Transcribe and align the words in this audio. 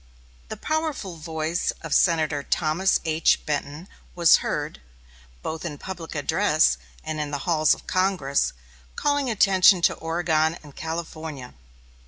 The 0.49 0.57
powerful 0.57 1.17
voice 1.17 1.69
of 1.83 1.93
Senator 1.93 2.41
Thomas 2.41 2.99
H. 3.05 3.45
Benton 3.45 3.87
was 4.15 4.37
heard, 4.37 4.81
both 5.43 5.63
in 5.63 5.77
public 5.77 6.15
address 6.15 6.77
and 7.03 7.19
in 7.19 7.29
the 7.29 7.45
halls 7.45 7.75
of 7.75 7.85
Congress, 7.85 8.51
calling 8.95 9.29
attention 9.29 9.79
to 9.83 9.93
Oregon 9.93 10.57
and 10.63 10.75
California. 10.75 11.53